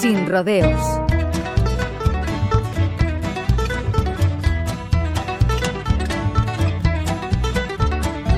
[0.00, 0.80] Sin rodeos.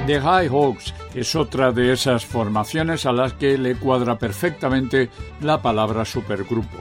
[0.07, 5.11] The High Hawks es otra de esas formaciones a las que le cuadra perfectamente
[5.43, 6.79] la palabra supergrupo.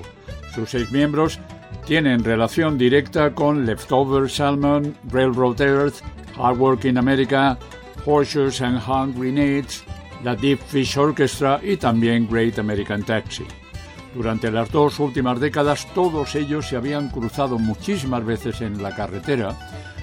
[0.55, 1.39] Sus seis miembros
[1.85, 6.01] tienen relación directa con Leftover Salmon, Railroad Earth,
[6.37, 7.57] Hard Work in America,
[8.05, 9.83] Horseshoes and Hand Grenades,
[10.23, 13.45] la Deep Fish Orchestra y también Great American Taxi.
[14.15, 19.55] Durante las dos últimas décadas todos ellos se habían cruzado muchísimas veces en la carretera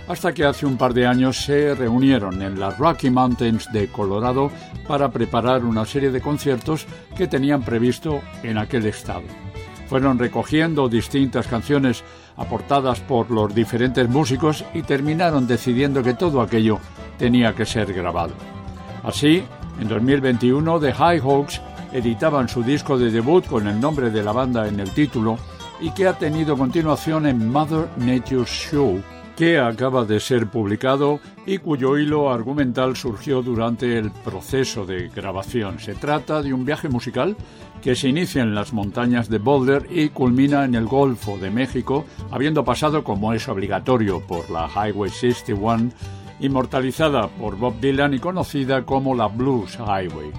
[0.09, 4.51] hasta que hace un par de años se reunieron en las Rocky Mountains de Colorado
[4.87, 9.25] para preparar una serie de conciertos que tenían previsto en aquel estado.
[9.89, 12.05] Fueron recogiendo distintas canciones
[12.37, 16.79] aportadas por los diferentes músicos y terminaron decidiendo que todo aquello
[17.19, 18.35] tenía que ser grabado.
[19.03, 19.45] Así,
[19.81, 21.61] en 2021 The High Hawks
[21.97, 25.39] editaban su disco de debut con el nombre de la banda en el título
[25.81, 29.03] y que ha tenido continuación en Mother Nature's Show,
[29.35, 35.79] que acaba de ser publicado y cuyo hilo argumental surgió durante el proceso de grabación.
[35.79, 37.35] Se trata de un viaje musical
[37.81, 42.05] que se inicia en las montañas de Boulder y culmina en el Golfo de México,
[42.31, 45.91] habiendo pasado, como es obligatorio, por la Highway 61,
[46.41, 50.33] inmortalizada por Bob Dylan y conocida como la Blues Highway.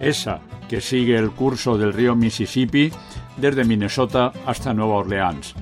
[0.00, 2.90] Esa que sigue el curso del río Mississippi
[3.36, 5.54] desde Minnesota hasta Nueva Orleans.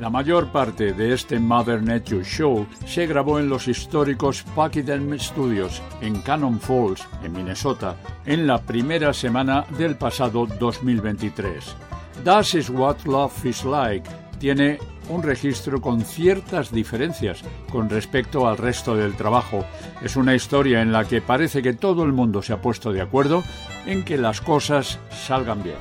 [0.00, 5.80] La mayor parte de este Mother Nature Show se grabó en los históricos Pachyderm Studios
[6.00, 11.76] en Cannon Falls, en Minnesota, en la primera semana del pasado 2023.
[12.24, 14.08] That is what love is like
[14.42, 19.64] tiene un registro con ciertas diferencias con respecto al resto del trabajo.
[20.02, 23.02] Es una historia en la que parece que todo el mundo se ha puesto de
[23.02, 23.44] acuerdo
[23.86, 25.76] en que las cosas salgan bien.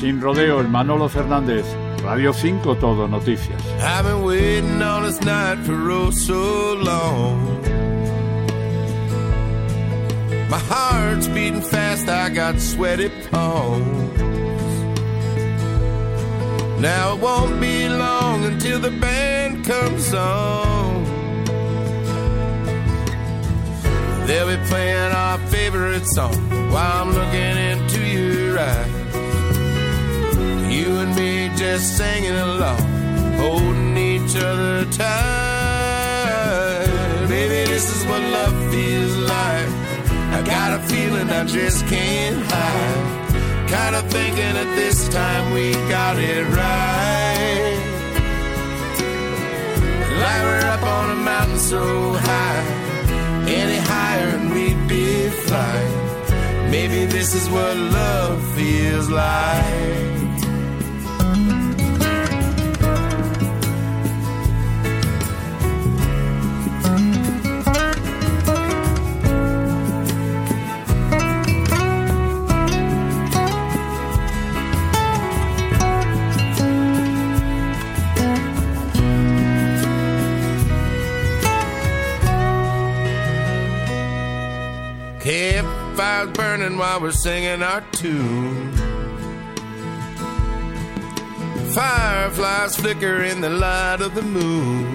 [0.00, 1.64] Sin rodeos, Manolo Fernández,
[2.02, 3.62] Radio 5 Todo Noticias.
[3.78, 7.71] I've been waiting on this night for oh so long.
[10.52, 14.20] My heart's beating fast, I got sweaty palms.
[16.78, 21.04] Now it won't be long until the band comes on.
[24.26, 26.36] They'll be playing our favorite song
[26.70, 29.14] while I'm looking into your eyes.
[30.70, 32.82] You and me just singing along,
[33.38, 35.21] holding each other tight.
[40.88, 43.68] Feeling I just can't hide.
[43.68, 47.78] Kind of thinking that this time we got it right.
[50.22, 52.64] Like we're up on a mountain so high,
[53.48, 56.70] any higher and we'd be flying.
[56.70, 59.81] Maybe this is what love feels like.
[85.92, 88.72] Campfires burning while we're singing our tune.
[91.74, 94.86] Fireflies flicker in the light of the moon.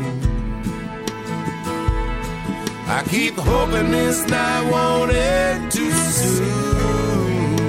[2.87, 7.59] I keep hoping this night won't end too soon.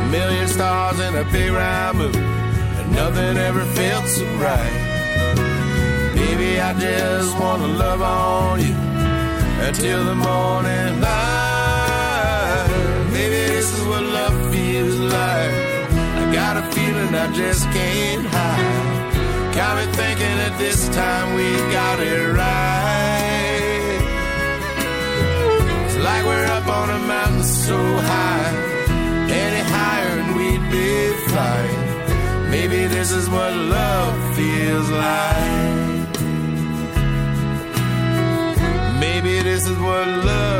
[0.00, 6.14] A million stars in a big round moon, and nothing ever felt so right.
[6.14, 7.40] Baby, I just you
[9.64, 12.66] until the morning light.
[13.12, 15.54] Maybe this is what love feels like.
[16.20, 19.54] I got a feeling I just can't hide.
[19.54, 24.02] Got me thinking that this time we got it right.
[25.86, 27.78] It's like we're up on a mountain so
[28.12, 28.52] high,
[29.42, 32.50] any higher and we'd be flying.
[32.50, 35.33] Maybe this is what love feels like.
[39.66, 40.53] Is what love